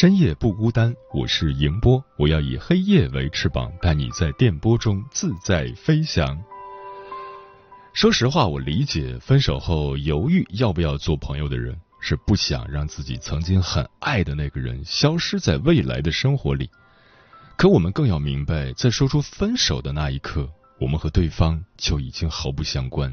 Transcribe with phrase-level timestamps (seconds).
[0.00, 6.40] 深夜不孤单，我是迎波，我要以黑夜为翅膀，带你在电波中自在飞翔。
[7.94, 16.70] 说实话，我理解分手后犹豫要不要做朋友的人，是不想让自己曾经很爱的那个人消失在未来的生活里。
[17.56, 23.12] 可我们更要明白，在说出分手的那一刻，我们和对方就已经毫不相关。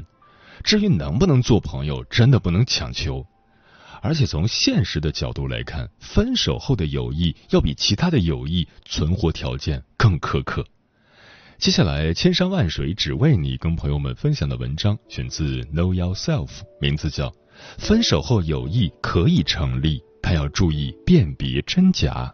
[0.62, 3.26] 至于能不能做朋友，真的不能强求。
[4.06, 10.64] 而且从现实的角度来看，分手后的友谊要比其他的友谊存活条件更苛刻。
[11.58, 17.30] 接下来，千山万水只为你，跟朋友们分享的文章选自 Know Yourself，名字叫
[17.78, 22.32] 《分手后友谊可以成立，但要注意辨别真假》。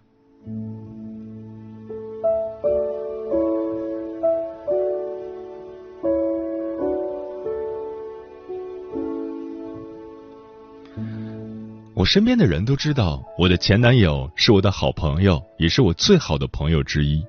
[12.03, 17.25] 我身边的人都知道，我的前男友是我的好朋友，也是我最好的朋友之一。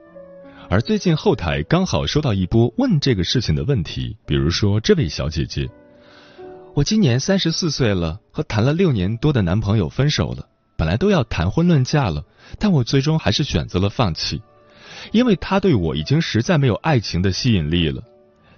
[0.67, 5.69] 而最近后台刚好收到一波问这个事情的问题，比如说这位小姐姐
[6.73, 12.25] ：“我今年三十四岁了，和谈了六年多的男朋友分手了，本来都要谈婚论嫁了，
[12.57, 14.41] 但我最终还是选择了放弃，
[15.11, 18.01] 因为他对我已经实在没有爱情的吸引力了。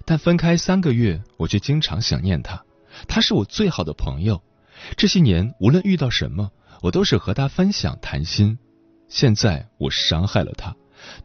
[0.06, 2.64] 但分开三个月，我却经常想念他，
[3.06, 4.40] 他是我最好的朋友。”
[4.96, 6.50] 这些年，无论遇到什么，
[6.82, 8.58] 我都是和他分享谈心。
[9.08, 10.74] 现在我伤害了他，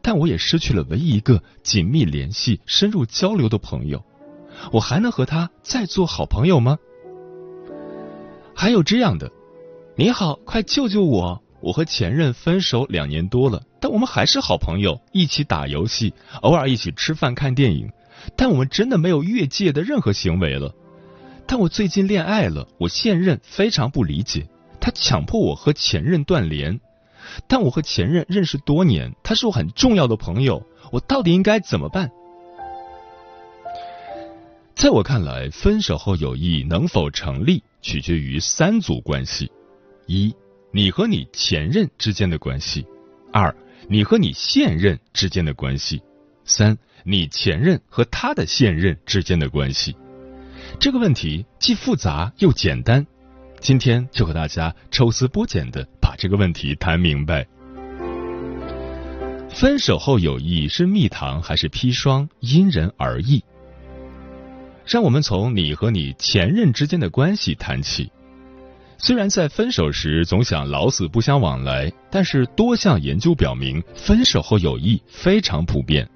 [0.00, 4.04] 但我也失去了唯一一个紧密联系、深入交流的朋友。
[4.72, 6.78] 我还能和他再做好朋友吗？
[8.54, 9.30] 还有这样的，
[9.96, 11.42] 你好，快救救我！
[11.60, 16.12] 我和前任分手两年多了，但我们还是好朋友，一起打游戏，
[16.42, 17.88] 偶尔一起吃饭、看电影，
[18.36, 20.74] 但我们真的没有越界的任何行为了。
[21.46, 24.48] 但我最近恋爱了，我现任非常不理解，
[24.80, 26.80] 他强迫我和前任断联。
[27.46, 32.10] 但我和前任认识多年，他是我很重要的朋友，我到底应该怎么办？
[34.74, 39.52] 在我看来，分手后友谊能否成立，取决于三组关系：
[40.06, 40.34] 一、
[40.72, 42.82] 你和你前任之间的关系；
[43.32, 43.54] 二、
[43.88, 45.98] 你和你现任之间的关系；
[46.44, 49.94] 三、你前任和他的现任之间的关系。
[50.78, 53.06] 这个问题既复杂又简单，
[53.60, 57.46] 今天就和大家抽丝剥茧的把这个问题谈明白。
[59.48, 63.42] 分手后友谊是蜜糖还是砒霜，因人而异。
[64.84, 68.10] 让我们从你和你前任之间的关系谈起。
[68.98, 76.08] 虽然在分手时总想老死不相往来，但是多项研究表明，分手后友谊非常普遍。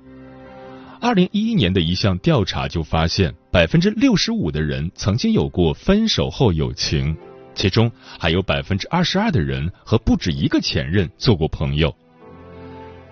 [1.01, 7.17] 二零一一年的一项调查就发现，百分之六十五的人曾经有过分手后友情，
[7.55, 11.97] 其中还有百分之二十二的人和不止一个前任做过朋友。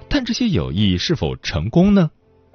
[0.06, 2.10] 但这些友谊是否成功呢？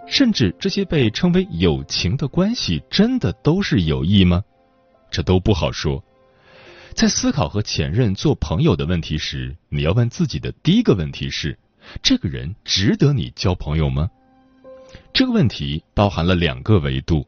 [0.05, 4.43] 甚至这些被称为友情的关系，真的都是友谊吗？
[5.09, 6.03] 这都不好说。
[6.93, 11.57] 在思考和前任做朋友的问题时，你要问自己的第一个问题是：
[12.03, 14.07] 这个人值得你交朋友吗？
[15.11, 17.25] 这个问题包含了两个维度，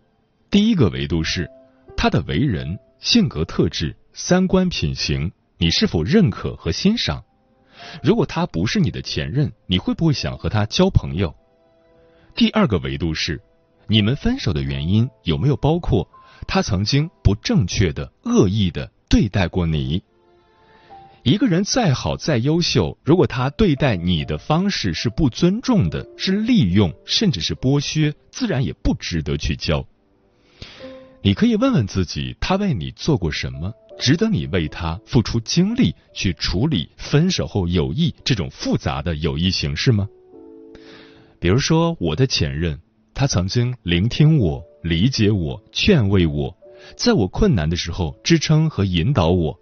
[0.52, 1.50] 第一个维度是
[1.96, 7.24] 他的为人、性格特质、三观品行，你是否认可和欣赏？
[8.04, 11.34] 如果他不是你的前任，你会不会想和他交朋友？
[12.36, 13.42] 第二个维度是
[13.88, 16.06] 你们分手的原因有没有包括
[16.46, 20.04] 他曾经不正确的、恶意的对待过你？
[21.24, 29.88] 一个人再好再优秀，如果他对待你的方式是不尊重的，是利用，甚至是剥削，自然也不值得去交。
[31.24, 40.08] 你可以问问自己，他为你做过什么，值得你为他付出精力去处理分手后友谊这种复杂的友谊形式吗？
[41.40, 42.80] 比如说我的前任，
[43.14, 46.58] 他曾经聆听我、理解我、劝慰我，
[46.98, 49.60] 在我困难的时候支撑和引导我。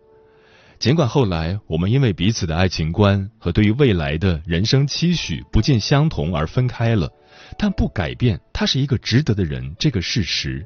[0.79, 7.11] 尽管后来我们因为彼此的爱情观和对于未来的人生期许不尽相同而分开了，
[7.57, 10.65] 但不改变他是一个值得的人这个事实。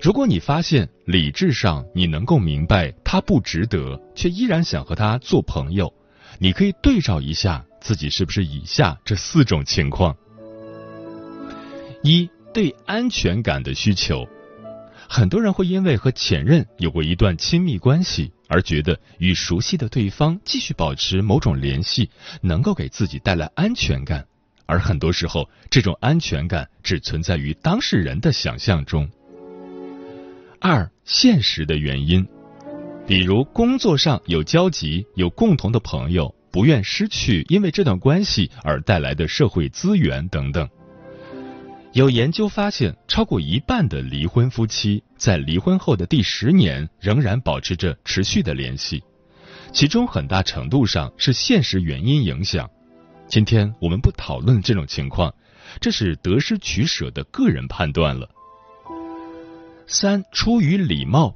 [0.00, 5.92] 如果你发现理智上你能够明白他不值得，却依然想和他做朋友，
[6.38, 10.16] 你可以对照一下自己是不是以下这四种情况：
[12.04, 14.26] 一对安全感的需求。
[15.08, 22.08] 很多人会因为和前任有过一段亲密关系，而觉得与熟悉的对方继续保持某种联系，
[22.40, 24.24] 能够给自己带来安全感。
[24.66, 29.08] 而很多时候，这种安全感只存在于当事人的想象中。
[30.60, 32.26] 二、现实的原因，
[33.06, 40.68] 比如工作上有交集、有共同的朋友，不愿失去因为这段关系而带来的社会资源等等。
[41.92, 49.02] 有研究发现，超过一半的离婚夫妻在离婚后的第十年仍然保持着持续的联系，
[49.72, 52.68] 其中很大程度上是现实原因影响。
[53.28, 55.32] 今天我们不讨论这种情况，
[55.80, 58.28] 这是得失取舍的个人判断了。
[59.90, 61.34] 三，出于礼貌，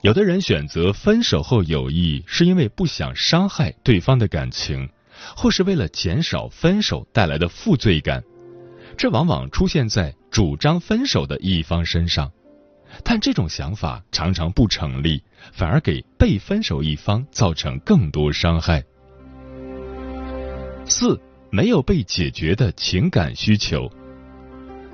[0.00, 4.88] 有的人选择分手后有意，是因为不想伤害对方的感情，
[5.36, 8.22] 或是为了减少分手带来的负罪感。
[8.96, 12.30] 这往往出现在主张分手的一方身上，
[13.02, 15.20] 但这种想法常常不成立，
[15.52, 18.84] 反而给被分手一方造成更多伤害。
[20.86, 21.20] 四，
[21.50, 23.90] 没有被解决的情感需求。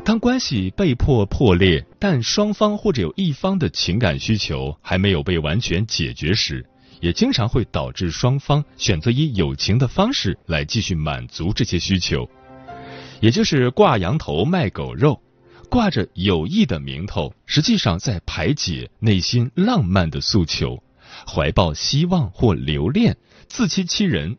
[0.02, 6.67] 当关系被迫破裂，但双方或者有一方的情感需求还没有被完全解决时，
[7.00, 12.29] 也经常会导致双方选择以友情的方式来继续满足这些需求。
[13.20, 15.20] 也就是挂羊头卖狗肉，
[15.69, 20.82] 挂着友谊的名头，实际上在排解内心浪漫的诉求，
[21.26, 23.17] 怀抱希望或留恋，
[23.47, 24.37] 自欺欺人。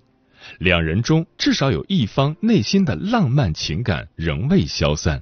[0.58, 5.22] 两人中至少有一方内心的浪漫情感仍未消散。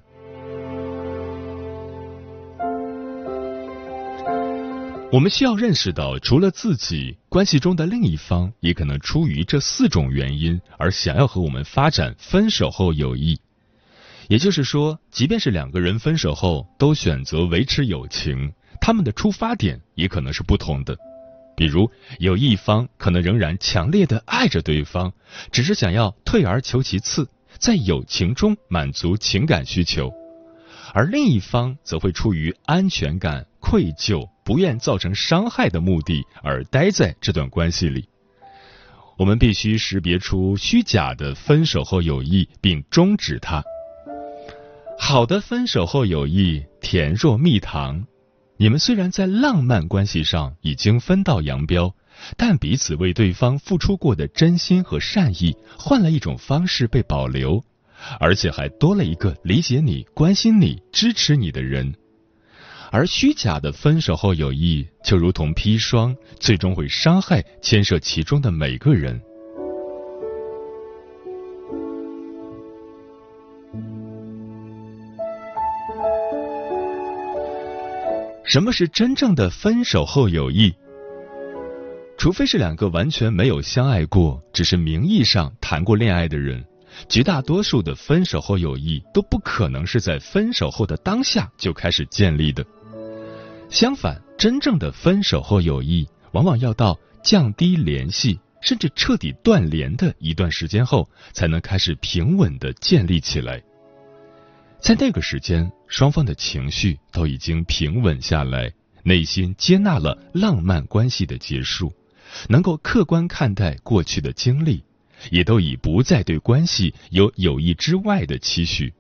[5.12, 13.40] 我们需要认识到，除了自己，关系中的另一方也可能出于这四种原因而想要和我们发展分手后友谊。
[14.28, 20.96] 也就是说，即便是两个人分手后都选择维持友情，他们的出发点也可能是不同的。
[21.58, 21.90] 比如，
[22.20, 25.12] 有一方可能仍然强烈的爱着对方，
[25.52, 27.28] 只是想要退而求其次，
[27.58, 30.12] 在友情中满足情感需求；
[30.94, 38.10] 而另一方则会出于安全感、愧疚、不愿造成伤害的目的而待在这段关系里。
[39.16, 43.64] 我们必须识别出虚假的分手后友谊，并终止它。
[44.98, 48.08] 好的分手后友谊甜若蜜糖，
[48.58, 51.94] 你们虽然在浪漫关系上已经分道扬镳，
[52.36, 57.64] 但彼此为对方付出过的真心和善意，换了一种方式被保留，
[58.20, 61.94] 而且还多了一个理解你、关心你、支持你的人。
[62.92, 69.22] 而虚假的分手后友谊，就如同砒霜，最终会伤害牵涉其中的每个人。
[78.44, 80.74] 什么是真正的分手后友谊？
[82.18, 86.66] 除非是两个完全没有相爱过，只是名义上谈过恋爱的人，
[87.08, 92.66] 绝大多数的分手后友谊都不可能是在分手后的当下就开始建立的。
[93.70, 103.62] 相反，真正的分手后友谊，往往要到降低联系，甚至彻底断联的一段时间后，才能开始平稳的建立起来。
[104.80, 108.74] 在那个时间，双方的情绪都已经平稳下来，
[109.04, 111.94] 内心接纳了浪漫关系的结束，
[112.48, 114.84] 能够客观看待过去的经历，
[115.30, 118.92] 也都已不再对关系有友谊之外的期许。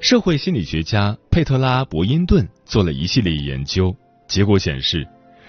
[0.00, 3.94] 社会心理学家佩特拉·伯因顿做了一系列研究，
[4.26, 5.06] 结果显示。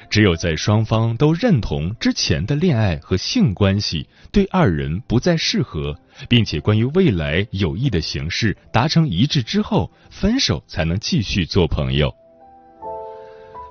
[0.09, 12.13] 只有在双方都认同之前的恋爱和性关系对二人不再适合，并且关于未来友谊的形式达成一致之后，分手才能继续做朋友。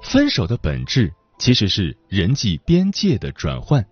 [0.02, 3.84] 分手的本质其实是人际边界的转换，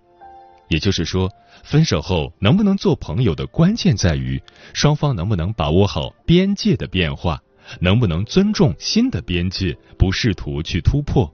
[0.71, 1.31] 也就是说，
[1.63, 7.41] 分手后能不能做朋友的关键在于双方能不能把握好边界的变化，
[7.79, 11.33] 能不能尊重新的边界，不试图去突破。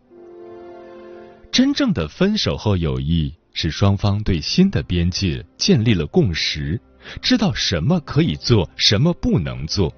[1.50, 6.78] 真正的分手后友谊是双方对新的边界建立了共识，
[7.22, 9.90] 知道什么可以做，什么不能做。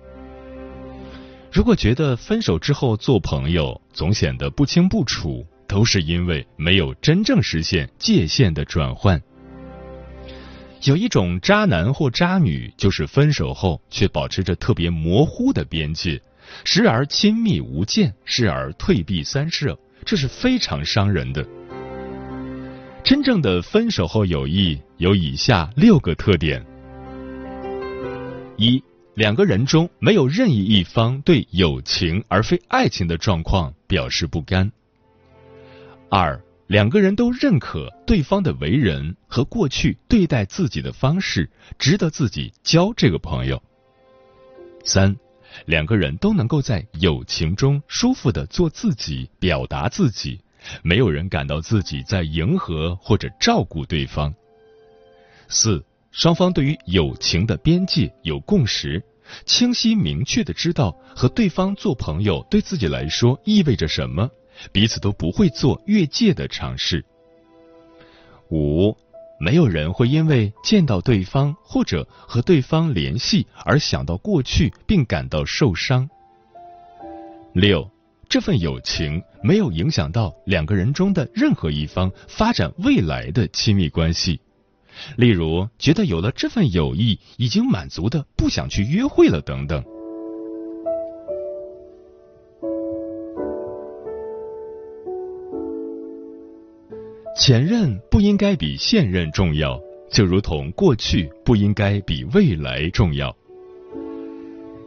[1.50, 9.20] 如果觉得分手之后做朋友总显得不清不楚，都是因为没有真正实现界限的转换。
[10.84, 16.20] 有一种渣男或渣女，就是分手后却保持着特别模糊的边界，
[16.64, 21.46] 时而亲密无间，时而退避三舍，这是非常伤人的。
[23.04, 26.64] 真正的分手后友谊有以下六个特点：
[28.56, 28.82] 一。
[29.14, 34.70] 两个人中没有任意一方对友情而非爱情的状况表示不甘。
[36.08, 41.50] 二，两个人都认可对方的为人和过去对待自己的方式，
[41.80, 43.60] 值得自己交这个朋友。
[44.84, 45.16] 三，
[45.66, 50.40] 两个人都能够在友情中舒服的做自己，表达自己，
[50.82, 54.34] 没有人感到自己在迎合或者照顾对方。
[55.48, 55.84] 四。
[56.10, 59.04] 双方对于友情的边界有共识，
[59.44, 64.28] 清晰明确的知道和对方做朋友对自己来说意味着什么，
[64.72, 67.04] 彼此都不会做越界的尝试。
[68.50, 68.96] 五，
[69.40, 76.08] 没有人会因为见到对方或者和对方联系而想到过去并感到受伤。
[77.52, 77.88] 六，
[78.28, 84.40] 这份友情没有影响到两个人中的任何一方发展未来的亲密关系。
[85.16, 89.84] 例如，觉得有了这份友谊已经满足的，不想去约会了等等。
[97.40, 97.98] 前任
[98.38, 99.78] 该比现任重要，
[100.10, 103.36] 就如同过去不应该比未来重要。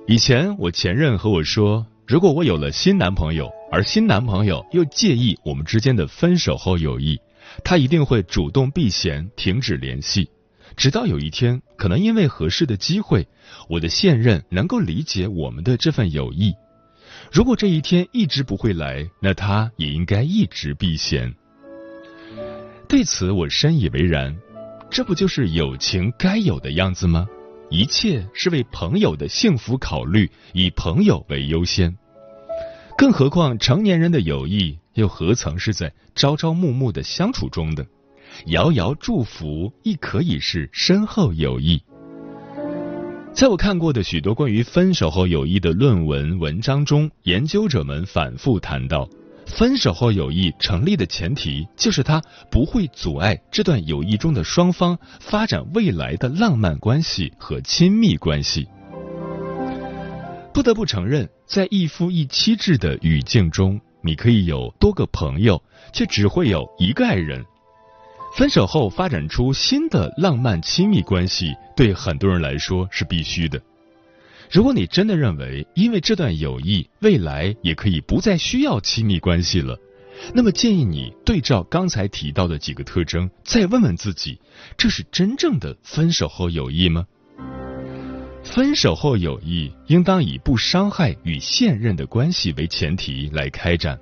[0.08, 7.20] 以前我前任和我说，如果我有了新男朋友，而新男朋友又介意我们之间的分手后友谊。
[7.64, 10.30] 他一定会主动避嫌，停止联系，
[10.78, 13.28] 直到有一天，可能因为合适的机会，
[13.70, 16.54] 我的现任能够理解我们的这份友谊。
[17.32, 21.34] 如果这一天一直不会来，那他也应该一直避嫌。
[22.92, 24.36] 对此，我深以为然。
[24.90, 27.26] 这不就是友情该有的样子吗？
[27.70, 31.96] 一切是为朋友的幸福考虑，以朋友为优先。
[32.98, 34.78] 更何况成年人的友谊。
[34.96, 37.88] 又何曾是在朝朝暮暮的相处中的？
[38.48, 41.82] 遥遥祝福亦可以是深厚友谊。
[43.34, 49.08] 在我看过的许多关于分手后友谊的论文文章中，研究者们反复谈到，
[49.52, 58.68] 分手后友谊成立的前提就是它不会阻碍这段友谊中的双方发展未来的浪漫关系和亲密关系。
[60.54, 63.80] 不得不承认，在一夫一妻制的语境中。
[64.04, 65.62] 你可以有多个朋友，
[65.94, 67.46] 却只会有一个爱人。
[68.36, 73.62] 分手后发展出新的浪漫亲密关系，对很多人来说是必须的。
[74.52, 79.80] 如果你真的认为，因为这段友谊未来也可以不再需要亲密关系了，
[80.34, 84.38] 那么建议你对照刚才提到的几个特征，再问问自己：
[84.78, 87.06] 这是真正的分手后友谊吗？
[88.44, 93.98] 分手后友谊应当以不伤害与现任的关系为前提来开展。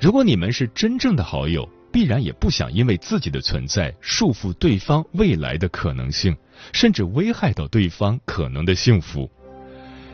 [0.00, 6.36] 如果你们是真正的好友，必然也不想因为自己的存在束缚对方未来的可能性，
[6.72, 9.30] 甚至危害到对方可能的幸福。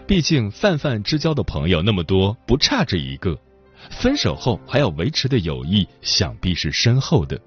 [0.06, 3.38] 毕竟泛泛之交的朋友那么多，不差这一个。
[3.90, 7.40] 分手后还要维持的友谊，想必是深厚的。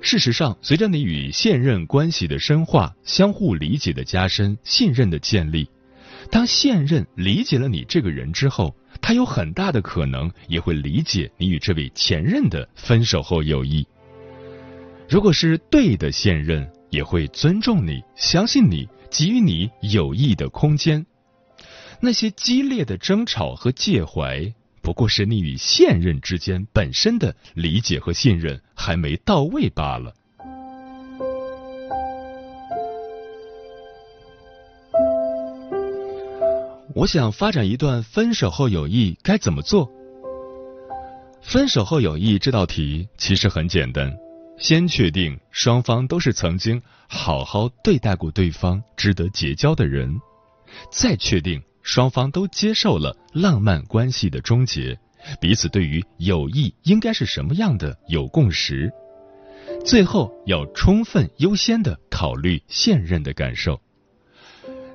[0.00, 5.66] 事实上，随着你与现任关系的深化、相互理解的加深、信任的建立，
[6.30, 8.74] 当现任理解了你这个人之后，
[9.06, 13.86] 他有很大的可能也会理解你与这位前任的分手后友谊。
[15.10, 21.04] 如果是对的现任，也会尊重你、相信你、给予你有益的空间。
[22.00, 24.50] 那些激烈的争吵和介怀。
[24.80, 30.14] 不过是你与现任之间本身的理解和信任还没到位罢了。
[36.94, 39.90] 我想发展一段分手后友谊该怎么做？
[41.42, 44.16] 分手后友谊这道题其实很简单，
[44.56, 50.20] 先确定双方都是曾经好好对待过对方、值得结交的人，
[50.90, 51.60] 再确定。
[51.82, 54.98] 双方都接受了浪漫关系的终结，
[55.38, 58.90] 彼此对于友谊应该是什么样的有共识。
[59.84, 63.78] 最后要充分优先的考虑现任的感受。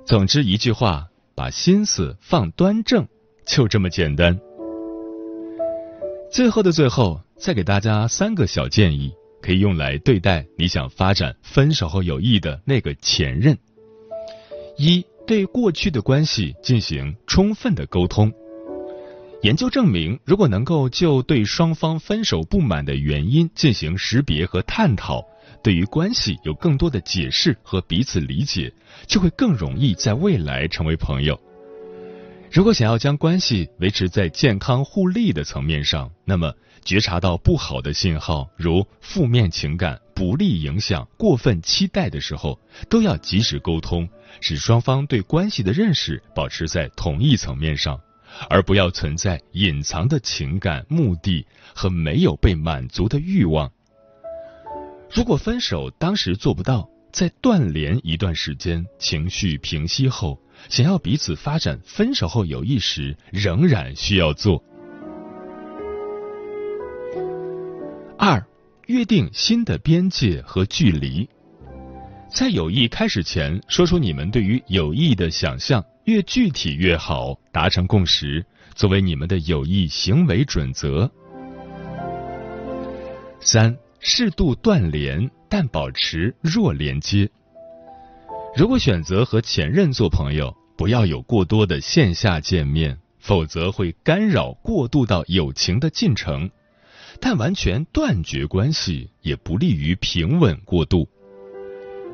[0.03, 1.07] 总之一句话，
[1.39, 3.07] 把心思放端正，
[3.45, 4.37] 就这么简单。
[6.29, 9.59] 最后的最后，再给大家三个小建议，可以。
[9.59, 13.57] 用来对待你想发展分手后友谊的那个前任。
[14.75, 18.33] 一对过去的关系进行充分的沟通。
[19.41, 25.25] 研究证明，如果能够就对双方分手不满的原因进行识别和探讨，
[25.61, 28.73] 对于关系有更多的解释和彼此理解，
[29.07, 31.39] 就会更容易在未来成为朋友。
[32.51, 36.51] 如果想要将关系维持在健康互利的层面上，那么
[36.83, 44.09] 觉察到不好的信号，如负面情感、不利影响、过分期待的时候，都要及时沟通，
[44.41, 47.99] 使双方对关系的认识保持在同一层面上，
[48.49, 53.71] 而不要存在隐藏的情感目的和没有被满足的欲望。
[55.11, 60.39] 如果分手当时做不到，在断联一段时间，情绪平息后。
[60.67, 64.61] 想要彼此发展分手后友谊时，仍然需要做。
[68.17, 68.45] 二，
[68.87, 71.27] 约定新的边界和距离，
[72.29, 81.09] 在友谊开始前，说出你们对于友谊的想象，越具体越好，达成共识，作为你们的友谊行为准则。
[83.39, 87.29] 三，适度断联，但保持弱连接。
[88.55, 96.49] 如果选择和前任做朋友，不要有过多的线下见面，否则会干扰过渡到友情的进程。
[97.19, 101.07] 但完全断绝关系也不利于平稳过渡。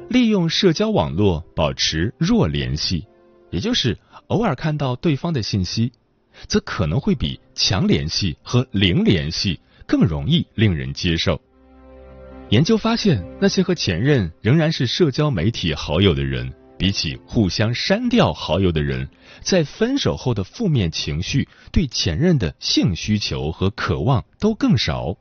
[0.10, 3.06] 利用社交网络保持弱联系，
[3.51, 5.92] 也就是偶尔看到对方的信息，
[6.48, 11.39] 则可能会比强联系和零联系更容易令人接受。
[12.50, 19.10] 研究发现，那些和前任仍然是社交媒体好友的人，比起互相删掉好友的人，
[19.42, 25.16] 在分手后的负面情绪、对前任的性需求和渴望都更少。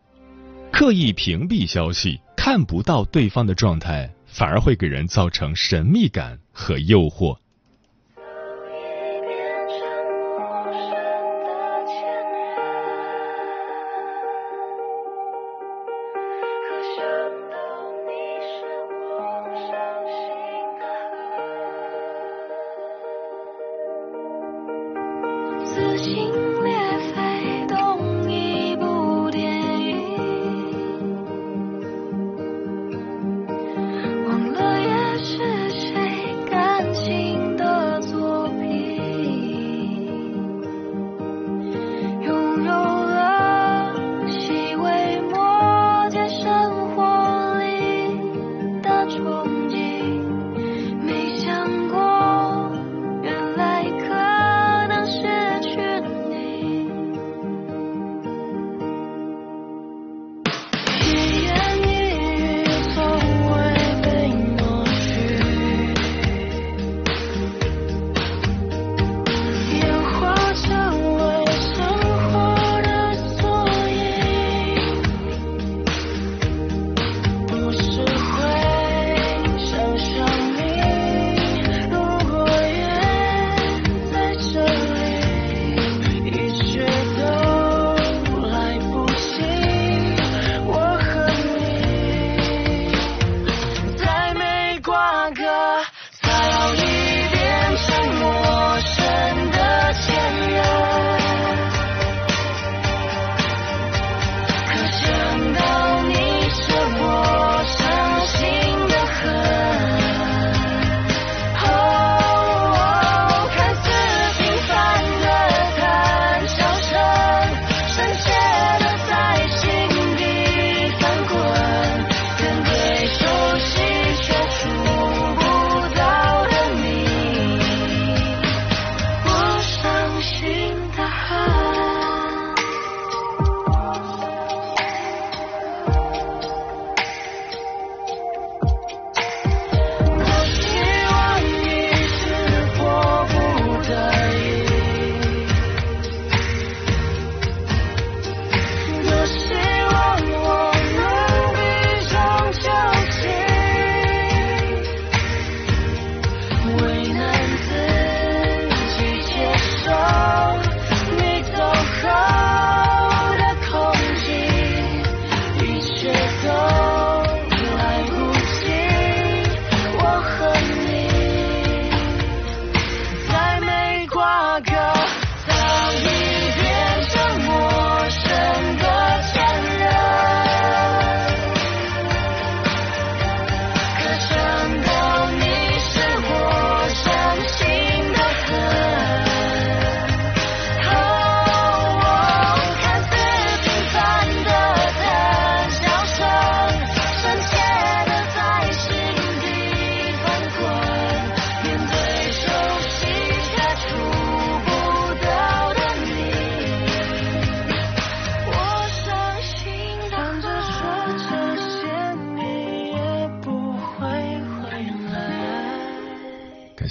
[0.70, 7.38] 刻意屏蔽消息，看不到对方的状态，反而会给人造成神秘感和诱惑。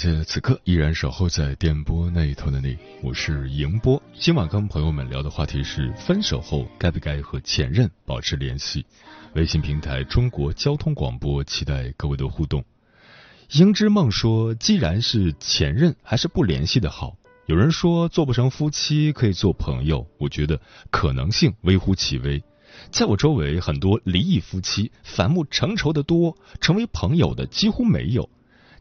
[0.04, 4.04] 谢此刻依然守候在电波那一头的你，我是迎波。
[4.20, 8.86] 今晚跟朋友们聊的话题是：分手后该不该和前任保持联系？
[9.34, 12.62] 微信平台中国交通广播，期待各位的互动。
[13.52, 17.16] 鹰之梦说：“既然是前任，还是不联系的好。
[17.46, 20.60] 有人说做不成夫妻可以做朋友，我觉得
[20.92, 22.44] 可能性微乎其微。
[22.92, 28.30] 在我周围，很多离异夫妻反目成仇的多，成为朋友的几乎没有。”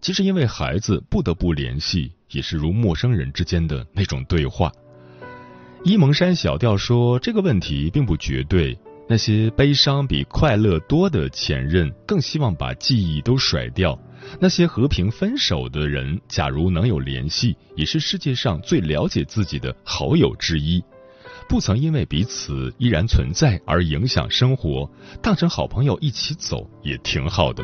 [0.03, 4.71] 其实因为孩子不得不联系，也是如陌生人之间的那种对话。
[5.85, 8.77] 伊蒙山小调说：“这个问题并不绝对，
[9.09, 13.97] 那些悲伤比快乐多的前任更希望把记忆都甩掉；
[14.41, 20.83] 那些和平分手的人，假如能有联系，也是世界上最了解自己的好友之一。
[21.49, 24.91] 不曾因为彼此依然存在而影响生活，
[25.23, 27.63] 当成好朋友一起走也挺好的。”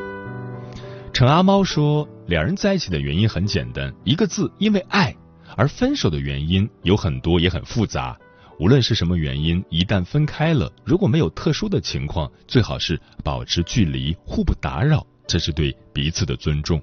[1.12, 2.08] 陈阿猫说。
[2.28, 5.14] 两人在一起的原因很简单，一个字，因为爱；
[5.56, 8.14] 而分手的原因有很多，也很复杂。
[8.60, 16.78] 无论是什么原因，一旦分开了，如果没有特殊的情况，最好是保持距离，互不打扰，这是对彼此的尊重。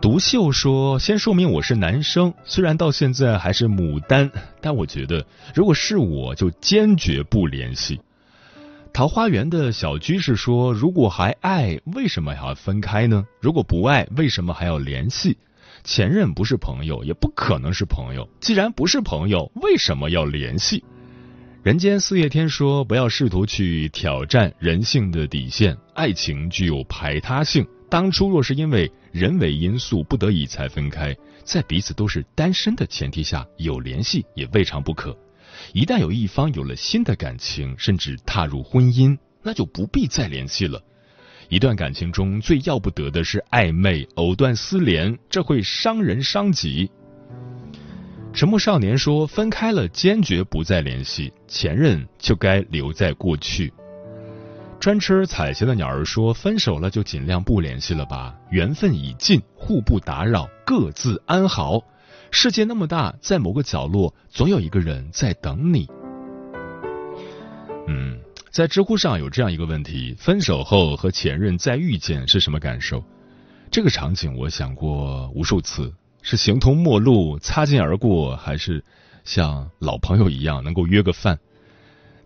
[0.00, 8.00] 独秀说：“先说明我是男生，虽然到现在还是牡丹，但我觉得，如果是我，就坚决不联系。”
[8.92, 13.24] 桃花源的小居士说：“如果还爱，为什么还要分开呢？
[13.40, 15.36] 如果不爱，为什么还要联系？
[15.84, 18.28] 前任不是朋友，也不可能是朋友。
[18.40, 20.82] 既然不是朋友，为什么要联系？”
[21.62, 27.64] 人间四月天说：“不要试图去挑战人性的底线，爱情具有排他性。
[27.88, 35.16] 当初若是因为人为因素不得已才分开，在彼此都是单身的前提下有联系，也未尝不可。”
[35.72, 40.82] 一旦有一方有了新的感情，甚至踏入婚姻，那就不必再联系了。
[41.48, 46.90] 一段感情中最要不得的是暧昧、藕断丝连，这会伤人伤己。
[48.34, 53.72] 沉默少年说：“分开了，坚决不再联系，前任就该留在过去。”
[54.78, 61.82] 专吃彩霞的鸟儿说：“分手了就尽量不联系了吧，缘分已尽，互不打扰，各自安好。”
[62.30, 65.86] 世界那么大，在某个角落，总有一个人在等你。
[67.86, 73.02] 嗯，在知乎上有这样一个问题：分手后和前任再遇见是什么感受？
[73.70, 78.84] 这个场景我想过无数次，是形同陌路、擦肩而过，还是
[79.24, 81.38] 像老朋友一样能够约个饭？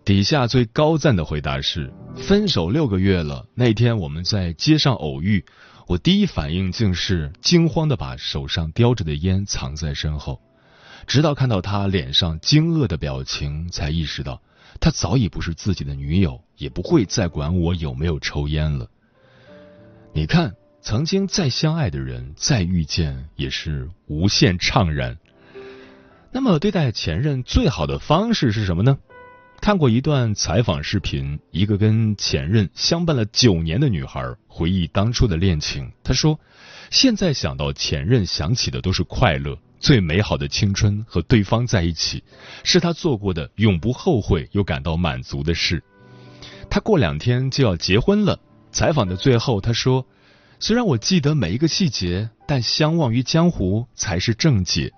[0.05, 5.45] 底下最高赞的回答是：分手六个月了，那天我们在街上偶遇。
[5.87, 10.41] 我第一反应竟是惊慌的把手上叼着的烟藏在身后，
[11.07, 14.41] 直到看到他脸上惊愕的表情，才意识到
[14.79, 18.87] 他早已不是自己的女友，也不会再管我有没有抽烟了。
[20.13, 25.17] 你看，曾经再相爱的人，再遇见也是无限怅然。
[26.31, 28.97] 那么，对待前任最好的方式是什么呢？
[29.63, 35.89] 看过一段采访视频，一个跟前任相伴了九年的女孩回忆当初的恋情。
[36.03, 36.37] 她说
[36.91, 42.21] ：“现在想到前任，想起的都是快乐，最美好的青春和对方在一起，
[42.65, 45.81] 是她做过的永不后悔又感到满足的事。”
[46.69, 48.37] 她过两天就要结婚了。
[48.73, 50.05] 采访的最后，她说
[50.59, 54.91] ：“虽然我记得每一个细节，但相忘于江湖才是正解。”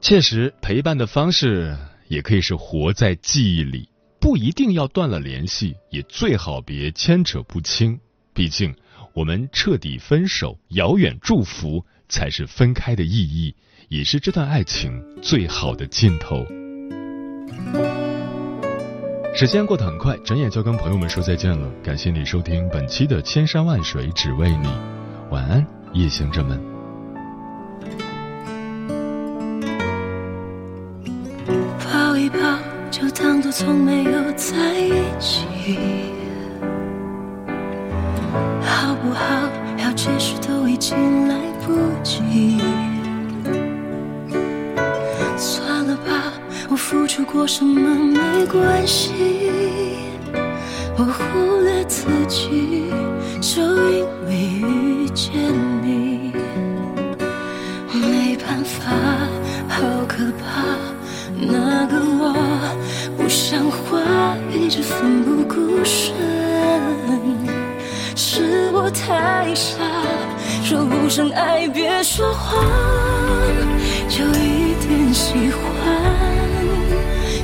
[0.00, 1.76] 确实，陪伴的方式。
[2.08, 3.88] 也可以是活在记忆里，
[4.20, 7.98] 不一定要断了联系，也最好别牵扯不清。
[8.34, 8.74] 毕竟，
[9.14, 13.54] 我们彻底分手，遥远祝福才是分开的意义，
[13.88, 16.46] 也是这段爱情最好的尽头。
[19.34, 21.70] 时间过得很快，转眼就跟朋友们说再见了。
[21.82, 24.66] 感谢你收听本期的《千山万水只为你》，
[25.30, 26.77] 晚安，夜行者们。
[33.00, 35.46] 就当作从没有在一起，
[38.60, 39.24] 好不好？
[39.78, 42.60] 要解释都已经来不及。
[45.36, 46.32] 算了吧，
[46.68, 49.12] 我付出过什么没关系，
[50.96, 52.90] 我忽略自己，
[53.40, 55.32] 就因为遇见
[55.84, 56.32] 你，
[57.92, 58.90] 没办法，
[59.68, 60.87] 好可怕。
[64.68, 66.14] 一直奋不顾身，
[68.14, 69.78] 是我太傻，
[70.62, 72.62] 说不上爱别说谎，
[74.10, 75.58] 就一点喜欢，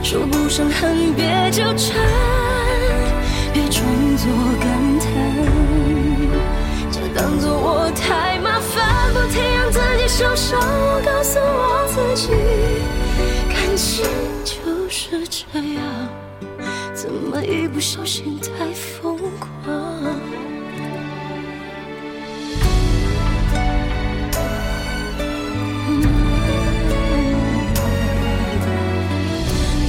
[0.03, 1.97] 说不上恨别纠缠，
[3.55, 3.83] 别装
[4.19, 4.69] 作感
[5.01, 5.09] 叹，
[6.93, 8.85] 就当作我太麻烦。
[9.15, 10.61] 不停让自己受伤。
[10.61, 12.29] 我告诉我自己，
[13.49, 14.05] 感情
[14.45, 15.83] 就是这样，
[17.05, 19.53] 怎么一不小心太疯狂？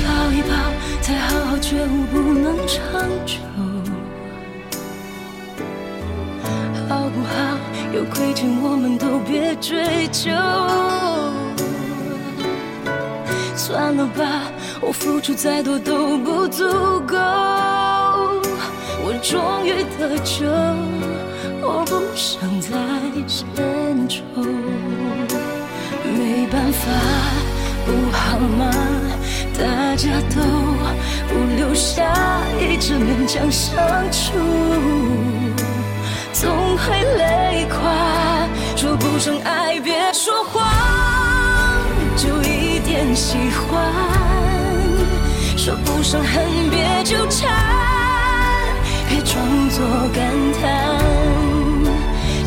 [0.03, 0.51] 抱一抱，
[0.99, 3.37] 再好好觉悟，不能长久。
[6.89, 7.57] 好不好？
[7.93, 10.31] 有亏欠我们都别追究。
[13.55, 16.63] 算了吧，我付出再多都不足
[17.07, 17.15] 够。
[19.07, 20.45] 我终于得救，
[21.61, 22.69] 我不想再
[23.27, 23.45] 献
[24.07, 24.23] 丑。
[26.17, 26.81] 没办法，
[27.85, 28.71] 不好吗？
[29.57, 30.41] 大家都
[31.29, 32.13] 不留下，
[32.59, 33.73] 一直勉强相
[34.11, 34.37] 处。
[36.33, 40.63] 总会累垮，说不上爱别说谎，
[42.17, 44.04] 就一点喜欢；
[45.65, 47.51] 说不上恨别纠缠，
[49.09, 50.95] 别装作感叹，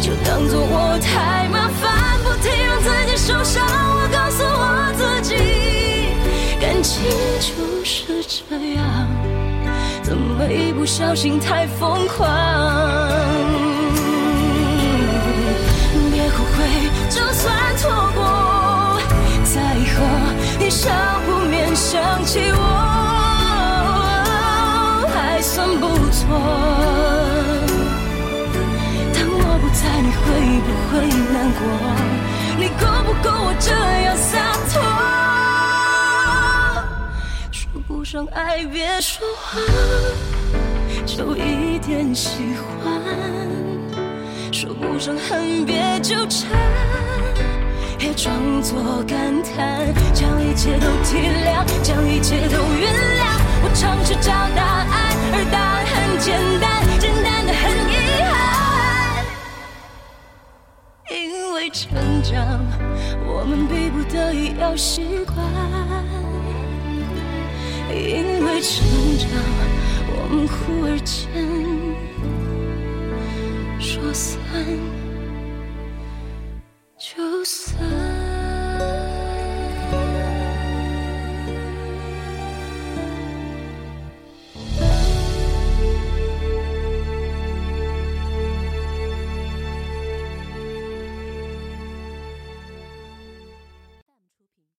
[0.00, 3.66] 就当作我太麻烦，不停让自己受伤。
[3.66, 5.34] 我告诉我自己，
[6.60, 7.02] 感情
[7.40, 8.86] 就是这样，
[10.00, 12.24] 怎么一不小心太疯狂？
[16.12, 16.62] 别后悔
[17.10, 19.00] 就算错过，
[19.42, 20.06] 在和
[20.60, 23.07] 你相互勉想起我，
[25.76, 26.20] 不错。
[29.14, 30.24] 当我不在，你会
[30.64, 30.90] 不会
[31.32, 31.60] 难过？
[32.56, 33.70] 你够不够我这
[34.04, 34.30] 样洒
[34.68, 34.74] 脱？
[37.52, 39.60] 说不上爱，别说谎，
[41.06, 43.02] 就一点喜欢。
[44.52, 46.50] 说不上恨，别纠缠，
[47.96, 53.37] 别装作感叹，将一切都体谅，将一切都原谅。
[53.60, 54.94] 我尝试找答案，
[55.32, 56.66] 而答案很简单，
[56.98, 57.92] 简单的很遗
[58.22, 59.24] 憾。
[61.10, 61.14] 因
[61.54, 62.36] 为成长，
[63.26, 65.36] 我们逼不得已要习惯；
[67.90, 68.86] 因为成
[69.18, 69.28] 长，
[70.08, 71.16] 我们忽而间。
[73.80, 74.38] 说散。